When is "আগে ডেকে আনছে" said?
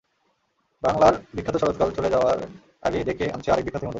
2.83-3.49